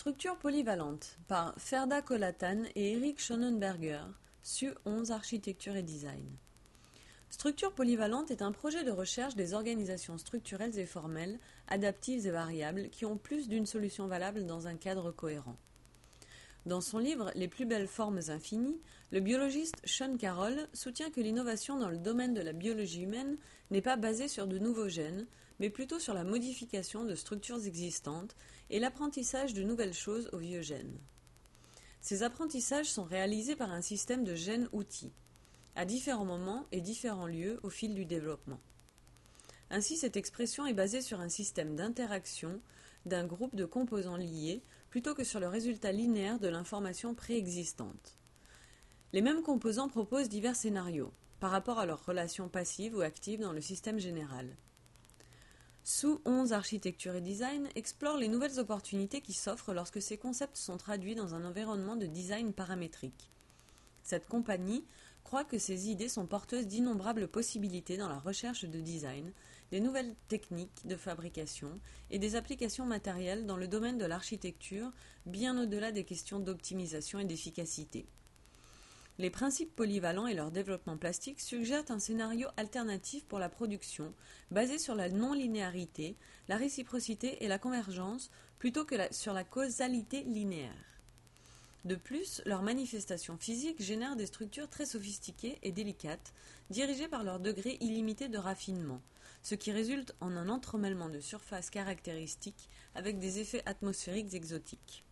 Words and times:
Structure 0.00 0.38
polyvalente 0.38 1.18
par 1.28 1.52
Ferda 1.58 2.00
Kolatan 2.00 2.62
et 2.74 2.92
Eric 2.92 3.20
Schonenberger, 3.20 4.00
SU 4.42 4.72
11 4.86 5.10
Architecture 5.10 5.76
et 5.76 5.82
Design. 5.82 6.24
Structure 7.28 7.74
polyvalente 7.74 8.30
est 8.30 8.40
un 8.40 8.50
projet 8.50 8.82
de 8.82 8.92
recherche 8.92 9.36
des 9.36 9.52
organisations 9.52 10.16
structurelles 10.16 10.78
et 10.78 10.86
formelles, 10.86 11.38
adaptives 11.68 12.26
et 12.26 12.30
variables, 12.30 12.88
qui 12.88 13.04
ont 13.04 13.18
plus 13.18 13.46
d'une 13.46 13.66
solution 13.66 14.06
valable 14.06 14.46
dans 14.46 14.66
un 14.66 14.76
cadre 14.76 15.10
cohérent. 15.12 15.58
Dans 16.64 16.80
son 16.80 16.98
livre 16.98 17.30
Les 17.34 17.48
plus 17.48 17.66
belles 17.66 17.86
formes 17.86 18.20
infinies, 18.28 18.80
le 19.12 19.20
biologiste 19.20 19.82
Sean 19.84 20.16
Carroll 20.16 20.66
soutient 20.72 21.10
que 21.10 21.20
l'innovation 21.20 21.78
dans 21.78 21.90
le 21.90 21.98
domaine 21.98 22.32
de 22.32 22.40
la 22.40 22.54
biologie 22.54 23.02
humaine 23.02 23.36
n'est 23.70 23.82
pas 23.82 23.96
basée 23.96 24.28
sur 24.28 24.46
de 24.46 24.56
nouveaux 24.56 24.88
gènes, 24.88 25.26
mais 25.60 25.70
plutôt 25.70 26.00
sur 26.00 26.14
la 26.14 26.24
modification 26.24 27.04
de 27.04 27.14
structures 27.14 27.66
existantes 27.66 28.34
et 28.70 28.80
l'apprentissage 28.80 29.54
de 29.54 29.62
nouvelles 29.62 29.94
choses 29.94 30.28
aux 30.32 30.38
vieux 30.38 30.62
gènes. 30.62 30.98
Ces 32.00 32.22
apprentissages 32.22 32.90
sont 32.90 33.04
réalisés 33.04 33.56
par 33.56 33.70
un 33.70 33.82
système 33.82 34.24
de 34.24 34.34
gènes-outils, 34.34 35.12
à 35.76 35.84
différents 35.84 36.24
moments 36.24 36.66
et 36.72 36.80
différents 36.80 37.26
lieux 37.26 37.60
au 37.62 37.68
fil 37.68 37.94
du 37.94 38.06
développement. 38.06 38.58
Ainsi, 39.68 39.96
cette 39.96 40.16
expression 40.16 40.66
est 40.66 40.74
basée 40.74 41.02
sur 41.02 41.20
un 41.20 41.28
système 41.28 41.76
d'interaction 41.76 42.60
d'un 43.06 43.26
groupe 43.26 43.54
de 43.54 43.66
composants 43.66 44.16
liés 44.16 44.62
plutôt 44.88 45.14
que 45.14 45.24
sur 45.24 45.40
le 45.40 45.46
résultat 45.46 45.92
linéaire 45.92 46.40
de 46.40 46.48
l'information 46.48 47.14
préexistante. 47.14 48.16
Les 49.12 49.20
mêmes 49.20 49.42
composants 49.42 49.88
proposent 49.88 50.28
divers 50.28 50.56
scénarios 50.56 51.12
par 51.38 51.50
rapport 51.50 51.78
à 51.78 51.86
leurs 51.86 52.04
relations 52.04 52.48
passives 52.48 52.96
ou 52.96 53.02
actives 53.02 53.40
dans 53.40 53.52
le 53.52 53.60
système 53.60 53.98
général. 53.98 54.56
Sous 55.92 56.20
11 56.24 56.52
Architecture 56.52 57.16
et 57.16 57.20
Design 57.20 57.68
explore 57.74 58.16
les 58.16 58.28
nouvelles 58.28 58.60
opportunités 58.60 59.20
qui 59.20 59.32
s'offrent 59.32 59.74
lorsque 59.74 60.00
ces 60.00 60.16
concepts 60.16 60.56
sont 60.56 60.76
traduits 60.76 61.16
dans 61.16 61.34
un 61.34 61.44
environnement 61.44 61.96
de 61.96 62.06
design 62.06 62.52
paramétrique. 62.52 63.28
Cette 64.04 64.28
compagnie 64.28 64.84
croit 65.24 65.42
que 65.42 65.58
ces 65.58 65.90
idées 65.90 66.08
sont 66.08 66.26
porteuses 66.26 66.68
d'innombrables 66.68 67.26
possibilités 67.26 67.96
dans 67.96 68.08
la 68.08 68.20
recherche 68.20 68.64
de 68.64 68.80
design, 68.80 69.32
des 69.72 69.80
nouvelles 69.80 70.14
techniques 70.28 70.86
de 70.86 70.94
fabrication 70.94 71.80
et 72.12 72.20
des 72.20 72.36
applications 72.36 72.86
matérielles 72.86 73.44
dans 73.44 73.56
le 73.56 73.66
domaine 73.66 73.98
de 73.98 74.06
l'architecture, 74.06 74.92
bien 75.26 75.60
au-delà 75.60 75.90
des 75.90 76.04
questions 76.04 76.38
d'optimisation 76.38 77.18
et 77.18 77.24
d'efficacité. 77.24 78.06
Les 79.20 79.28
principes 79.28 79.76
polyvalents 79.76 80.26
et 80.26 80.32
leur 80.32 80.50
développement 80.50 80.96
plastique 80.96 81.42
suggèrent 81.42 81.90
un 81.90 81.98
scénario 81.98 82.48
alternatif 82.56 83.26
pour 83.26 83.38
la 83.38 83.50
production, 83.50 84.14
basé 84.50 84.78
sur 84.78 84.94
la 84.94 85.10
non-linéarité, 85.10 86.16
la 86.48 86.56
réciprocité 86.56 87.44
et 87.44 87.46
la 87.46 87.58
convergence, 87.58 88.30
plutôt 88.58 88.86
que 88.86 88.94
sur 89.10 89.34
la 89.34 89.44
causalité 89.44 90.22
linéaire. 90.22 90.72
De 91.84 91.96
plus, 91.96 92.40
leurs 92.46 92.62
manifestations 92.62 93.36
physiques 93.36 93.82
génèrent 93.82 94.16
des 94.16 94.24
structures 94.24 94.70
très 94.70 94.86
sophistiquées 94.86 95.58
et 95.62 95.70
délicates, 95.70 96.32
dirigées 96.70 97.06
par 97.06 97.22
leur 97.22 97.40
degré 97.40 97.76
illimité 97.82 98.28
de 98.28 98.38
raffinement, 98.38 99.02
ce 99.42 99.54
qui 99.54 99.70
résulte 99.70 100.14
en 100.20 100.34
un 100.34 100.48
entremêlement 100.48 101.10
de 101.10 101.20
surfaces 101.20 101.68
caractéristiques 101.68 102.70
avec 102.94 103.18
des 103.18 103.38
effets 103.38 103.62
atmosphériques 103.66 104.32
exotiques. 104.32 105.04